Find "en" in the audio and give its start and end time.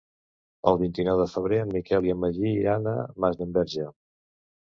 1.65-1.73, 2.15-2.19